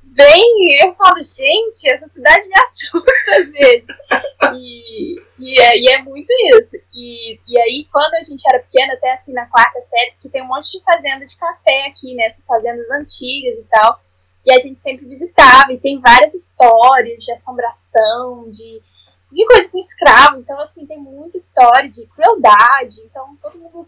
bem. 0.03 0.77
Eu 0.79 0.93
falo, 0.93 1.19
gente, 1.23 1.91
essa 1.91 2.07
cidade 2.07 2.47
me 2.47 2.53
assusta 2.61 3.31
às 3.31 3.49
vezes. 3.49 3.87
E, 4.53 5.19
e, 5.39 5.59
é, 5.59 5.75
e 5.75 5.89
é 5.89 6.03
muito 6.03 6.31
isso. 6.55 6.77
E, 6.93 7.39
e 7.47 7.59
aí, 7.61 7.87
quando 7.91 8.13
a 8.13 8.21
gente 8.21 8.47
era 8.47 8.59
pequena, 8.59 8.93
até 8.93 9.11
assim 9.11 9.33
na 9.33 9.47
quarta 9.47 9.81
série, 9.81 10.13
que 10.21 10.29
tem 10.29 10.43
um 10.43 10.47
monte 10.49 10.71
de 10.71 10.83
fazenda 10.83 11.25
de 11.25 11.35
café 11.35 11.87
aqui, 11.87 12.13
né? 12.13 12.25
Essas 12.25 12.45
fazendas 12.45 12.87
antigas 12.91 13.57
e 13.57 13.65
tal. 13.71 13.99
E 14.45 14.53
a 14.53 14.59
gente 14.59 14.79
sempre 14.79 15.05
visitava, 15.05 15.71
e 15.71 15.77
tem 15.77 15.99
várias 15.99 16.33
histórias 16.33 17.23
de 17.23 17.31
assombração, 17.31 18.49
de, 18.49 18.81
de 19.31 19.45
coisa 19.45 19.71
com 19.71 19.77
escravo. 19.77 20.37
Então, 20.37 20.59
assim, 20.59 20.85
tem 20.85 20.97
muita 20.97 21.37
história 21.37 21.89
de 21.89 22.07
crueldade. 22.07 23.01
Então, 23.05 23.37
todo 23.41 23.59
mundo. 23.59 23.79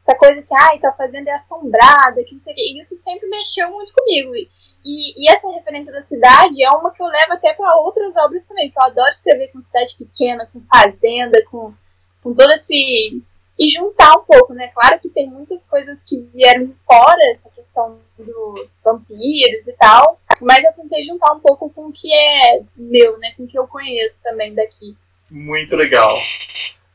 Essa 0.00 0.16
coisa 0.16 0.36
assim, 0.36 0.54
ai, 0.58 0.80
tá 0.80 0.90
fazendo 0.92 1.28
é 1.28 1.32
assombrada, 1.32 2.24
que 2.24 2.32
não 2.32 2.40
sei 2.40 2.52
o 2.52 2.56
quê. 2.56 2.62
E 2.62 2.80
isso 2.80 2.96
sempre 2.96 3.28
mexeu 3.28 3.70
muito 3.70 3.92
comigo. 3.92 4.34
E, 4.34 4.48
e, 4.84 5.30
essa 5.30 5.48
referência 5.50 5.92
da 5.92 6.00
cidade 6.00 6.62
é 6.62 6.70
uma 6.70 6.90
que 6.90 7.00
eu 7.00 7.06
levo 7.06 7.34
até 7.34 7.52
para 7.54 7.76
outras 7.76 8.16
obras 8.16 8.44
também, 8.46 8.68
que 8.68 8.78
eu 8.78 8.82
adoro 8.82 9.10
escrever 9.10 9.52
com 9.52 9.60
cidade 9.60 9.96
pequena, 9.96 10.48
com 10.52 10.60
fazenda, 10.62 11.40
com, 11.48 11.72
com 12.20 12.34
todo 12.34 12.52
esse 12.52 13.22
e 13.58 13.68
juntar 13.68 14.12
um 14.16 14.24
pouco, 14.24 14.54
né? 14.54 14.70
Claro 14.74 14.98
que 15.00 15.08
tem 15.08 15.28
muitas 15.28 15.68
coisas 15.68 16.04
que 16.04 16.26
vieram 16.34 16.66
de 16.66 16.74
fora, 16.74 17.20
essa 17.30 17.50
questão 17.50 17.98
do 18.18 18.54
vampiros 18.84 19.68
e 19.68 19.72
tal, 19.74 20.20
mas 20.40 20.64
eu 20.64 20.72
tentei 20.72 21.02
juntar 21.02 21.32
um 21.32 21.40
pouco 21.40 21.70
com 21.70 21.86
o 21.86 21.92
que 21.92 22.12
é 22.12 22.62
meu, 22.76 23.18
né? 23.18 23.32
Com 23.36 23.44
o 23.44 23.46
que 23.46 23.58
eu 23.58 23.66
conheço 23.66 24.22
também 24.22 24.54
daqui. 24.54 24.96
Muito 25.30 25.76
legal. 25.76 26.12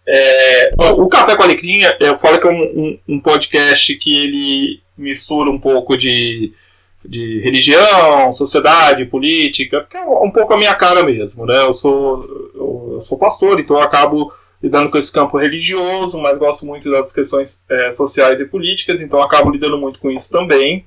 É, 0.06 0.74
o 0.78 1.08
Café 1.08 1.36
com 1.36 1.44
Alecrim, 1.44 1.82
eu 2.00 2.18
falo 2.18 2.40
que 2.40 2.48
é 2.48 2.50
um, 2.50 2.64
um, 2.64 3.00
um, 3.16 3.20
podcast 3.20 3.94
que 3.98 4.24
ele 4.24 4.82
mistura 4.98 5.50
um 5.50 5.60
pouco 5.60 5.98
de, 5.98 6.54
de 7.04 7.42
religião, 7.42 8.32
sociedade, 8.32 9.06
política, 9.06 9.86
que 9.90 9.98
é 9.98 10.02
um 10.02 10.32
pouco 10.32 10.54
a 10.54 10.58
minha 10.58 10.74
cara 10.76 11.04
mesmo, 11.04 11.46
né? 11.46 11.62
Eu 11.62 11.74
sou, 11.74 12.22
eu 12.56 13.00
sou 13.02 13.18
pastor, 13.18 13.60
então 13.60 13.76
eu 13.76 13.84
acabo 13.84 14.32
lidando 14.62 14.90
com 14.92 14.98
esse 14.98 15.12
campo 15.12 15.38
religioso, 15.38 16.20
mas 16.20 16.38
gosto 16.38 16.66
muito 16.66 16.90
das 16.90 17.12
questões 17.12 17.64
é, 17.70 17.92
sociais 17.92 18.40
e 18.40 18.46
políticas, 18.46 19.00
então 19.02 19.22
acabo 19.22 19.52
lidando 19.52 19.78
muito 19.78 20.00
com 20.00 20.10
isso 20.10 20.32
também. 20.32 20.86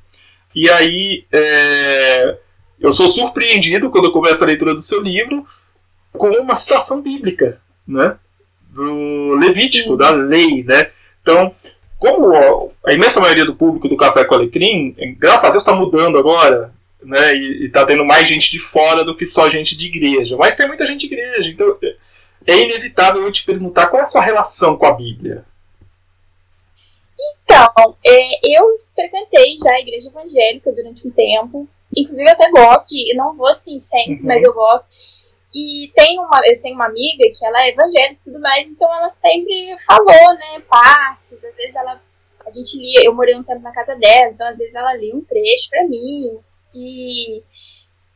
E 0.54 0.68
aí 0.68 1.24
é, 1.30 2.36
eu 2.80 2.92
sou 2.92 3.08
surpreendido 3.08 3.90
quando 3.90 4.06
eu 4.06 4.12
começo 4.12 4.42
a 4.42 4.46
leitura 4.46 4.74
do 4.74 4.80
seu 4.80 5.00
livro 5.00 5.46
com 6.12 6.28
uma 6.30 6.56
citação 6.56 7.00
bíblica, 7.00 7.60
né? 7.86 8.16
Do 8.70 9.34
Levítico, 9.34 9.96
da 9.96 10.10
lei, 10.10 10.64
né? 10.64 10.90
Então, 11.22 11.52
como 11.98 12.32
a 12.84 12.92
imensa 12.92 13.20
maioria 13.20 13.44
do 13.44 13.54
público 13.54 13.88
do 13.88 13.96
Café 13.96 14.24
com 14.24 14.34
Alecrim, 14.34 14.94
graças 15.18 15.44
a 15.44 15.50
Deus 15.50 15.62
está 15.62 15.74
mudando 15.74 16.18
agora, 16.18 16.72
né? 17.02 17.36
E, 17.36 17.66
está 17.66 17.84
tendo 17.84 18.04
mais 18.04 18.26
gente 18.26 18.50
de 18.50 18.58
fora 18.58 19.04
do 19.04 19.14
que 19.14 19.26
só 19.26 19.48
gente 19.48 19.76
de 19.76 19.86
igreja. 19.86 20.36
Mas 20.36 20.56
tem 20.56 20.66
muita 20.66 20.86
gente 20.86 21.06
de 21.06 21.14
igreja, 21.14 21.50
então 21.50 21.76
é 22.46 22.62
inevitável 22.62 23.22
eu 23.22 23.32
te 23.32 23.44
perguntar 23.44 23.88
qual 23.88 24.00
é 24.00 24.02
a 24.02 24.06
sua 24.06 24.22
relação 24.22 24.76
com 24.76 24.86
a 24.86 24.92
Bíblia. 24.92 25.44
Então, 27.44 27.96
é, 28.04 28.56
eu 28.56 28.80
frequentei 28.94 29.56
já 29.62 29.72
a 29.72 29.80
igreja 29.80 30.08
evangélica 30.08 30.72
durante 30.72 31.06
um 31.06 31.10
tempo. 31.10 31.68
Inclusive, 31.96 32.28
eu 32.28 32.32
até 32.32 32.50
gosto, 32.50 32.94
e 32.94 33.14
não 33.14 33.34
vou 33.34 33.48
assim 33.48 33.78
sempre, 33.78 34.20
uhum. 34.20 34.26
mas 34.26 34.42
eu 34.42 34.54
gosto. 34.54 34.88
E 35.52 35.90
tem 35.96 36.18
uma, 36.18 36.40
eu 36.44 36.60
tenho 36.60 36.76
uma 36.76 36.86
amiga 36.86 37.24
que 37.36 37.44
ela 37.44 37.58
é 37.64 37.70
evangélica 37.70 38.20
e 38.20 38.24
tudo 38.24 38.40
mais, 38.40 38.68
então 38.68 38.92
ela 38.94 39.08
sempre 39.08 39.74
falou, 39.84 40.34
né, 40.34 40.62
partes. 40.68 41.44
Às 41.44 41.56
vezes 41.56 41.74
ela, 41.74 42.00
a 42.46 42.50
gente 42.52 42.78
lia, 42.78 43.04
eu 43.04 43.14
morei 43.14 43.34
um 43.34 43.42
tempo 43.42 43.60
na 43.60 43.72
casa 43.72 43.96
dela, 43.96 44.30
então 44.30 44.46
às 44.46 44.58
vezes 44.58 44.76
ela 44.76 44.94
lia 44.94 45.14
um 45.14 45.22
trecho 45.22 45.68
pra 45.68 45.86
mim. 45.88 46.38
E 46.72 47.42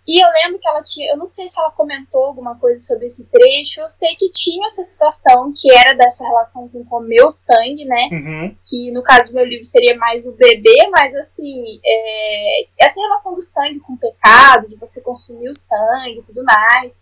e 0.06 0.22
eu 0.22 0.28
lembro 0.30 0.58
que 0.58 0.68
ela 0.68 0.82
tinha, 0.82 1.10
eu 1.10 1.16
não 1.16 1.26
sei 1.26 1.48
se 1.48 1.58
ela 1.58 1.70
comentou 1.70 2.26
alguma 2.26 2.58
coisa 2.58 2.80
sobre 2.82 3.06
esse 3.06 3.24
trecho, 3.24 3.80
eu 3.80 3.88
sei 3.88 4.14
que 4.16 4.28
tinha 4.30 4.66
essa 4.66 4.84
citação 4.84 5.50
que 5.56 5.72
era 5.72 5.96
dessa 5.96 6.26
relação 6.26 6.68
com 6.68 6.80
o 6.80 7.30
sangue, 7.30 7.86
né? 7.86 8.08
Uhum. 8.12 8.56
Que 8.62 8.90
no 8.90 9.02
caso 9.02 9.30
do 9.30 9.34
meu 9.34 9.46
livro 9.46 9.64
seria 9.64 9.96
mais 9.96 10.26
o 10.26 10.32
bebê, 10.32 10.88
mas 10.90 11.14
assim, 11.14 11.80
é, 11.82 12.66
essa 12.78 13.00
relação 13.00 13.32
do 13.32 13.40
sangue 13.40 13.80
com 13.80 13.94
o 13.94 13.98
pecado, 13.98 14.68
de 14.68 14.76
você 14.76 15.00
consumir 15.00 15.48
o 15.48 15.54
sangue 15.54 16.18
e 16.18 16.22
tudo 16.22 16.44
mais. 16.44 16.94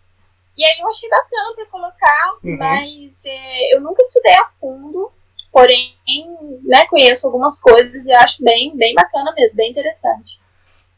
E 0.57 0.63
aí 0.63 0.79
eu 0.79 0.87
achei 0.87 1.09
bacana 1.09 1.55
para 1.55 1.65
colocar, 1.65 2.37
uhum. 2.41 2.57
mas 2.57 3.25
é, 3.25 3.75
eu 3.75 3.81
nunca 3.81 4.01
estudei 4.01 4.35
a 4.35 4.49
fundo, 4.61 5.11
porém, 5.51 5.93
né, 6.63 6.85
conheço 6.85 7.27
algumas 7.27 7.61
coisas 7.61 8.05
e 8.05 8.13
acho 8.13 8.41
bem, 8.41 8.75
bem 8.77 8.93
bacana 8.93 9.33
mesmo, 9.35 9.57
bem 9.57 9.71
interessante. 9.71 10.42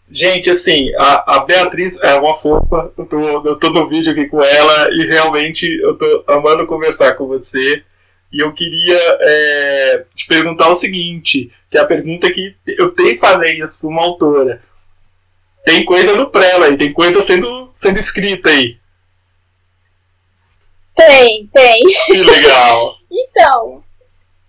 Gente, 0.09 0.51
assim, 0.51 0.93
a, 0.95 1.35
a 1.35 1.39
Beatriz 1.45 1.99
é 2.01 2.15
uma 2.15 2.35
fofa. 2.35 2.91
Eu 2.97 3.05
tô, 3.05 3.47
eu 3.47 3.59
tô 3.59 3.69
no 3.71 3.87
vídeo 3.87 4.11
aqui 4.11 4.27
com 4.27 4.41
ela 4.43 4.89
e 4.91 5.07
realmente 5.07 5.67
eu 5.81 5.97
tô 5.97 6.23
amando 6.27 6.67
conversar 6.67 7.15
com 7.15 7.27
você. 7.27 7.83
E 8.31 8.39
eu 8.39 8.53
queria 8.53 8.99
é, 9.19 10.05
te 10.13 10.27
perguntar 10.27 10.69
o 10.69 10.75
seguinte, 10.75 11.51
que 11.69 11.77
é 11.77 11.81
a 11.81 11.85
pergunta 11.85 12.31
que 12.31 12.55
eu 12.67 12.91
tenho 12.91 13.13
que 13.13 13.17
fazer 13.17 13.53
isso 13.53 13.79
para 13.79 13.89
uma 13.89 14.01
autora. 14.01 14.61
Tem 15.63 15.83
coisa 15.83 16.15
no 16.15 16.29
prela 16.29 16.67
aí, 16.67 16.77
tem 16.77 16.93
coisa 16.93 17.21
sendo, 17.21 17.71
sendo 17.73 17.97
escrita 17.97 18.49
aí. 18.49 18.77
Tem, 20.95 21.49
tem. 21.51 21.83
Que 22.05 22.17
legal. 22.17 22.95
então, 23.09 23.83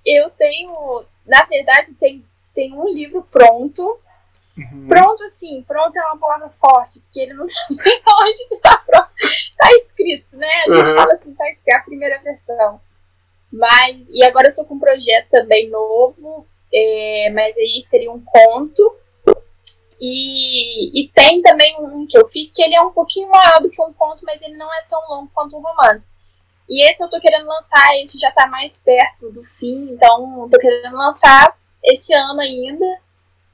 eu 0.05 0.29
tenho, 0.31 1.05
na 1.27 1.45
verdade, 1.45 1.95
tem, 1.99 2.23
tem 2.55 2.73
um 2.75 2.89
livro 2.93 3.27
pronto 3.31 3.99
Uhum. 4.57 4.89
Pronto, 4.89 5.23
assim, 5.25 5.63
pronto 5.67 5.97
é 5.97 6.07
uma 6.07 6.19
palavra 6.19 6.49
forte, 6.59 7.01
porque 7.01 7.21
ele 7.21 7.35
não 7.35 7.47
sabe 7.49 7.77
nem 7.85 8.03
onde 8.23 8.47
está 8.51 8.77
pronto. 8.79 9.11
Está 9.23 9.71
escrito, 9.73 10.37
né? 10.37 10.51
A 10.67 10.71
gente 10.71 10.89
uhum. 10.89 10.95
fala 10.95 11.13
assim, 11.13 11.31
está 11.31 11.49
escrito, 11.49 11.75
é 11.75 11.79
a 11.79 11.85
primeira 11.85 12.23
versão. 12.23 12.81
Mas, 13.53 14.11
e 14.11 14.25
agora 14.25 14.49
eu 14.49 14.55
tô 14.55 14.65
com 14.65 14.75
um 14.75 14.79
projeto 14.79 15.29
também 15.31 15.69
novo, 15.69 16.47
é, 16.73 17.31
mas 17.35 17.57
aí 17.57 17.81
seria 17.83 18.11
um 18.11 18.23
conto. 18.25 18.97
E, 20.01 21.01
e 21.01 21.09
tem 21.09 21.41
também 21.41 21.75
um 21.81 22.07
que 22.07 22.19
eu 22.19 22.27
fiz 22.29 22.53
que 22.53 22.63
ele 22.63 22.75
é 22.75 22.83
um 22.83 22.93
pouquinho 22.93 23.31
maior 23.31 23.63
do 23.63 23.71
que 23.71 23.81
um 23.81 23.93
conto, 23.93 24.25
mas 24.25 24.43
ele 24.43 24.57
não 24.57 24.73
é 24.73 24.83
tão 24.89 25.01
longo 25.09 25.31
quanto 25.35 25.57
um 25.57 25.63
romance. 25.63 26.15
E 26.69 26.87
esse 26.87 27.03
eu 27.03 27.09
tô 27.09 27.21
querendo 27.21 27.47
lançar, 27.47 27.89
esse 28.03 28.19
já 28.19 28.31
tá 28.31 28.47
mais 28.47 28.83
perto 28.83 29.31
do 29.31 29.43
fim, 29.43 29.91
então 29.93 30.49
tô 30.51 30.59
querendo 30.59 30.97
lançar 30.97 31.57
esse 31.83 32.13
ano 32.13 32.41
ainda. 32.41 32.85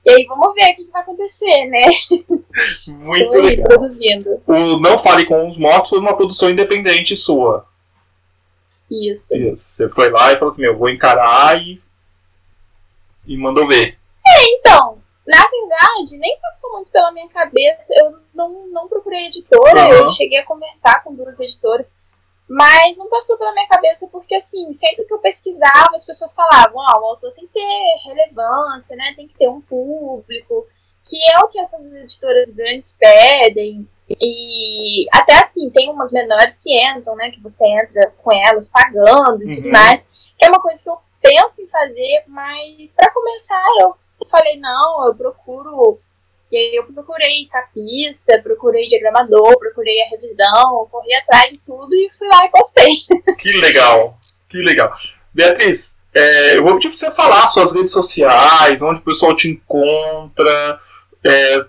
E 0.04 0.10
aí 0.10 0.24
vamos 0.26 0.52
ver 0.54 0.72
o 0.72 0.74
que, 0.74 0.84
vai 0.90 1.02
acontecer, 1.02 1.66
né? 1.66 1.82
Muito 2.88 3.38
legal. 3.38 3.68
produzindo. 3.68 4.42
O 4.46 4.78
Não 4.78 4.98
Fale 4.98 5.24
com 5.24 5.46
os 5.46 5.56
Mortos 5.56 5.90
foi 5.90 6.00
uma 6.00 6.16
produção 6.16 6.50
independente 6.50 7.16
sua. 7.16 7.66
Isso. 8.90 9.36
Isso. 9.36 9.56
Você 9.56 9.88
foi 9.88 10.10
lá 10.10 10.32
e 10.32 10.36
falou 10.36 10.48
assim, 10.48 10.62
meu, 10.62 10.76
vou 10.76 10.88
encarar 10.88 11.56
e. 11.60 11.80
e 13.26 13.36
mandou 13.36 13.66
ver. 13.66 13.96
É, 14.26 14.44
então. 14.54 14.98
Na 15.24 15.40
verdade, 15.40 16.18
nem 16.18 16.36
passou 16.40 16.72
muito 16.72 16.90
pela 16.90 17.12
minha 17.12 17.28
cabeça. 17.28 17.94
Eu 17.96 18.18
não, 18.34 18.66
não 18.66 18.88
procurei 18.88 19.26
editora, 19.26 19.84
uhum. 19.84 19.92
eu 19.92 20.08
cheguei 20.10 20.38
a 20.38 20.44
conversar 20.44 21.02
com 21.04 21.14
duas 21.14 21.38
editoras. 21.38 21.94
Mas 22.52 22.98
não 22.98 23.08
passou 23.08 23.38
pela 23.38 23.54
minha 23.54 23.66
cabeça 23.66 24.06
porque, 24.12 24.34
assim, 24.34 24.70
sempre 24.72 25.06
que 25.06 25.14
eu 25.14 25.18
pesquisava, 25.18 25.88
as 25.94 26.04
pessoas 26.04 26.34
falavam, 26.34 26.82
ah, 26.82 27.00
o 27.00 27.06
autor 27.06 27.32
tem 27.32 27.46
que 27.46 27.54
ter 27.54 27.94
relevância, 28.04 28.94
né? 28.94 29.14
Tem 29.16 29.26
que 29.26 29.34
ter 29.34 29.48
um 29.48 29.62
público, 29.62 30.66
que 31.02 31.16
é 31.30 31.38
o 31.40 31.48
que 31.48 31.58
essas 31.58 31.80
editoras 31.80 32.50
grandes 32.50 32.94
pedem. 33.00 33.88
E 34.20 35.06
até 35.10 35.38
assim, 35.38 35.70
tem 35.70 35.88
umas 35.88 36.12
menores 36.12 36.58
que 36.58 36.78
entram, 36.78 37.16
né? 37.16 37.30
Que 37.30 37.40
você 37.40 37.66
entra 37.66 38.12
com 38.22 38.30
elas 38.30 38.70
pagando 38.70 39.42
e 39.44 39.46
uhum. 39.46 39.54
tudo 39.54 39.70
mais. 39.70 40.06
Que 40.38 40.44
é 40.44 40.48
uma 40.48 40.60
coisa 40.60 40.82
que 40.82 40.90
eu 40.90 40.98
penso 41.22 41.62
em 41.62 41.68
fazer, 41.68 42.24
mas 42.26 42.94
para 42.94 43.10
começar 43.12 43.64
eu 43.80 43.96
falei, 44.28 44.58
não, 44.60 45.06
eu 45.06 45.14
procuro 45.14 45.98
e 46.52 46.56
aí 46.56 46.76
eu 46.76 46.84
procurei 46.84 47.48
capista, 47.50 48.38
procurei 48.42 48.86
diagramador, 48.86 49.58
procurei 49.58 50.02
a 50.02 50.10
revisão, 50.10 50.86
corri 50.90 51.14
atrás 51.14 51.50
de 51.50 51.56
tudo 51.56 51.94
e 51.94 52.10
fui 52.18 52.28
lá 52.28 52.44
e 52.44 52.50
postei. 52.50 52.92
Que 53.38 53.52
legal, 53.52 54.18
que 54.50 54.58
legal. 54.58 54.92
Beatriz, 55.32 55.98
é, 56.14 56.58
eu 56.58 56.62
vou 56.62 56.74
pedir 56.74 56.88
para 56.88 56.98
você 56.98 57.10
falar 57.10 57.46
suas 57.46 57.74
redes 57.74 57.90
sociais, 57.90 58.82
onde 58.82 59.00
o 59.00 59.04
pessoal 59.04 59.34
te 59.34 59.48
encontra. 59.48 60.78
É, 61.24 61.64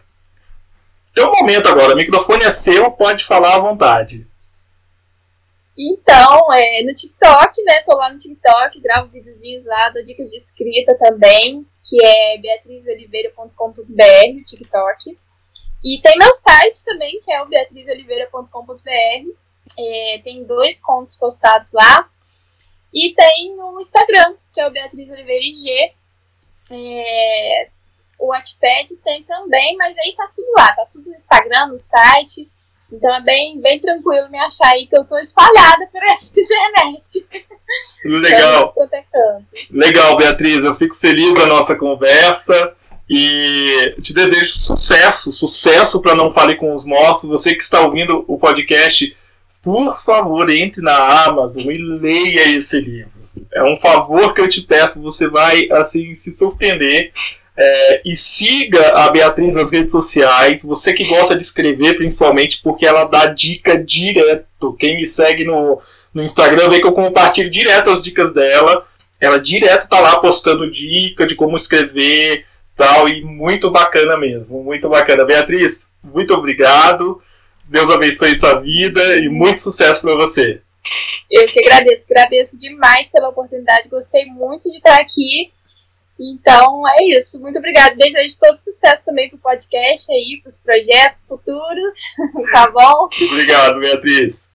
tem 1.13 1.25
um 1.25 1.31
momento 1.31 1.69
agora, 1.69 1.93
o 1.93 1.97
microfone 1.97 2.43
é 2.43 2.49
seu, 2.49 2.91
pode 2.91 3.23
falar 3.23 3.55
à 3.55 3.59
vontade. 3.59 4.27
Então, 5.77 6.53
é, 6.53 6.83
no 6.83 6.93
TikTok, 6.93 7.63
né? 7.63 7.81
Tô 7.85 7.95
lá 7.95 8.11
no 8.11 8.17
TikTok, 8.17 8.81
gravo 8.81 9.07
videozinhos 9.07 9.65
lá, 9.65 9.89
dou 9.91 10.03
dica 10.03 10.25
de 10.25 10.35
escrita 10.35 10.95
também, 10.99 11.65
que 11.83 12.03
é 12.03 12.37
beatrizoliveira.com.br, 12.37 13.75
o 13.75 14.43
TikTok. 14.43 15.17
E 15.83 15.99
tem 16.01 16.17
meu 16.17 16.31
site 16.31 16.83
também, 16.85 17.19
que 17.21 17.31
é 17.31 17.41
o 17.41 17.47
beatrizoliveira.com.br. 17.47 19.43
É, 19.77 20.21
tem 20.23 20.43
dois 20.43 20.81
contos 20.81 21.17
postados 21.17 21.73
lá. 21.73 22.09
E 22.93 23.13
tem 23.15 23.59
o 23.59 23.79
Instagram, 23.79 24.35
que 24.53 24.61
é 24.61 24.67
o 24.67 24.71
Beatriz 24.71 25.11
Oliveira 25.11 25.43
IG. 25.43 25.69
É, 26.69 27.69
o 28.19 28.27
Wattpad 28.27 28.95
tem 29.03 29.23
também, 29.23 29.75
mas 29.75 29.97
aí 29.97 30.13
tá 30.15 30.29
tudo 30.33 30.51
lá, 30.55 30.73
tá 30.75 30.85
tudo 30.91 31.09
no 31.09 31.15
Instagram, 31.15 31.67
no 31.67 31.77
site. 31.77 32.49
Então 32.93 33.13
é 33.15 33.21
bem, 33.21 33.59
bem 33.59 33.79
tranquilo 33.79 34.29
me 34.29 34.39
achar 34.39 34.67
aí 34.67 34.85
que 34.85 34.95
eu 34.95 35.03
tô 35.03 35.17
espalhada 35.17 35.87
por 35.91 36.03
essa 36.03 36.31
internet. 36.39 37.25
Legal. 38.05 38.75
Legal, 39.71 40.15
Beatriz. 40.15 40.63
Eu 40.63 40.75
fico 40.75 40.95
feliz 40.95 41.33
da 41.33 41.47
nossa 41.47 41.75
conversa 41.75 42.73
e 43.09 43.89
te 44.01 44.13
desejo 44.13 44.55
sucesso, 44.55 45.31
sucesso 45.31 46.01
para 46.01 46.13
Não 46.13 46.29
Fale 46.29 46.55
com 46.55 46.73
os 46.73 46.85
Mortos. 46.85 47.27
Você 47.27 47.55
que 47.55 47.63
está 47.63 47.81
ouvindo 47.81 48.23
o 48.27 48.37
podcast, 48.37 49.15
por 49.61 49.95
favor, 49.95 50.49
entre 50.51 50.81
na 50.81 51.25
Amazon 51.25 51.63
e 51.71 51.77
leia 51.77 52.55
esse 52.55 52.79
livro. 52.79 53.11
É 53.51 53.63
um 53.63 53.75
favor 53.75 54.33
que 54.33 54.41
eu 54.41 54.47
te 54.47 54.61
peço, 54.61 55.01
você 55.01 55.27
vai 55.27 55.67
assim 55.71 56.13
se 56.13 56.31
surpreender. 56.31 57.11
É, 57.55 58.01
e 58.03 58.15
siga 58.15 58.93
a 58.95 59.09
Beatriz 59.09 59.55
nas 59.55 59.71
redes 59.71 59.91
sociais. 59.91 60.63
Você 60.63 60.93
que 60.93 61.05
gosta 61.05 61.35
de 61.35 61.43
escrever, 61.43 61.95
principalmente, 61.95 62.61
porque 62.63 62.85
ela 62.85 63.03
dá 63.03 63.27
dica 63.27 63.77
direto. 63.77 64.73
Quem 64.79 64.97
me 64.97 65.05
segue 65.05 65.43
no, 65.43 65.79
no 66.13 66.23
Instagram 66.23 66.69
vê 66.69 66.79
que 66.79 66.87
eu 66.87 66.93
compartilho 66.93 67.49
direto 67.49 67.89
as 67.89 68.01
dicas 68.01 68.33
dela. 68.33 68.85
Ela 69.19 69.39
direto 69.39 69.87
tá 69.87 69.99
lá 69.99 70.19
postando 70.19 70.69
dica 70.69 71.27
de 71.27 71.35
como 71.35 71.55
escrever 71.55 72.45
tal. 72.75 73.07
E 73.07 73.21
muito 73.21 73.69
bacana 73.69 74.17
mesmo. 74.17 74.63
Muito 74.63 74.89
bacana. 74.89 75.23
Beatriz, 75.23 75.93
muito 76.03 76.33
obrigado. 76.33 77.21
Deus 77.65 77.89
abençoe 77.89 78.35
sua 78.35 78.59
vida 78.59 79.17
e 79.17 79.29
muito 79.29 79.61
sucesso 79.61 80.01
para 80.01 80.15
você. 80.15 80.61
Eu 81.31 81.47
que 81.47 81.59
agradeço, 81.59 82.05
agradeço 82.09 82.59
demais 82.59 83.09
pela 83.09 83.29
oportunidade, 83.29 83.89
gostei 83.89 84.25
muito 84.25 84.69
de 84.69 84.77
estar 84.77 85.01
aqui. 85.01 85.51
Então 86.19 86.83
é 86.87 87.17
isso, 87.17 87.41
muito 87.41 87.57
obrigada. 87.57 87.95
Desejo 87.95 88.37
todo 88.39 88.55
sucesso 88.57 89.03
também 89.05 89.29
pro 89.29 89.37
podcast 89.39 90.11
aí, 90.11 90.39
pros 90.41 90.61
projetos 90.61 91.25
futuros, 91.25 91.93
tá 92.51 92.69
bom? 92.71 93.09
Obrigado, 93.31 93.79
Beatriz. 93.79 94.51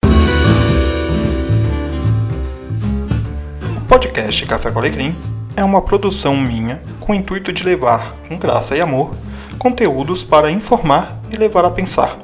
O 3.78 3.88
podcast 3.88 4.46
Café 4.46 4.72
com 4.72 4.80
Alecrim 4.80 5.16
é 5.56 5.64
uma 5.64 5.82
produção 5.82 6.36
minha 6.36 6.82
com 7.00 7.14
o 7.14 7.16
intuito 7.16 7.54
de 7.54 7.64
levar, 7.64 8.16
com 8.28 8.38
graça 8.38 8.76
e 8.76 8.82
amor, 8.82 9.16
conteúdos 9.58 10.24
para 10.24 10.52
informar 10.52 11.20
e 11.32 11.38
levar 11.38 11.64
a 11.64 11.72
pensar. 11.72 12.20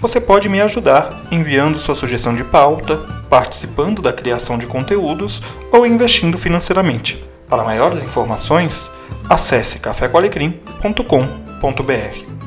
Você 0.00 0.20
pode 0.20 0.48
me 0.48 0.60
ajudar 0.60 1.26
enviando 1.30 1.78
sua 1.78 1.94
sugestão 1.94 2.34
de 2.34 2.42
pauta, 2.42 2.96
participando 3.30 4.02
da 4.02 4.12
criação 4.12 4.58
de 4.58 4.66
conteúdos 4.66 5.40
ou 5.72 5.86
investindo 5.86 6.36
financeiramente. 6.36 7.33
Para 7.48 7.64
maiores 7.64 8.02
informações, 8.02 8.90
acesse 9.28 9.78
cafécoalecrim.com.br. 9.78 12.43